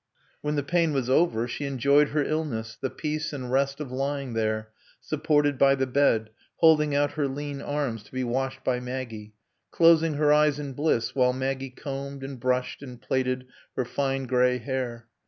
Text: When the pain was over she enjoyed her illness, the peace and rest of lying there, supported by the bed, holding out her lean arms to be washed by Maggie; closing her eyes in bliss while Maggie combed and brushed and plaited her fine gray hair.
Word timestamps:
When 0.41 0.55
the 0.55 0.63
pain 0.63 0.93
was 0.93 1.11
over 1.11 1.47
she 1.47 1.65
enjoyed 1.65 2.09
her 2.09 2.23
illness, 2.23 2.75
the 2.75 2.89
peace 2.89 3.31
and 3.33 3.51
rest 3.51 3.79
of 3.79 3.91
lying 3.91 4.33
there, 4.33 4.69
supported 4.99 5.59
by 5.59 5.75
the 5.75 5.85
bed, 5.85 6.31
holding 6.55 6.95
out 6.95 7.11
her 7.11 7.27
lean 7.27 7.61
arms 7.61 8.01
to 8.05 8.11
be 8.11 8.23
washed 8.23 8.63
by 8.63 8.79
Maggie; 8.79 9.35
closing 9.69 10.15
her 10.15 10.33
eyes 10.33 10.57
in 10.57 10.73
bliss 10.73 11.13
while 11.13 11.33
Maggie 11.33 11.69
combed 11.69 12.23
and 12.23 12.39
brushed 12.39 12.81
and 12.81 12.99
plaited 12.99 13.45
her 13.75 13.85
fine 13.85 14.25
gray 14.25 14.57
hair. 14.57 15.05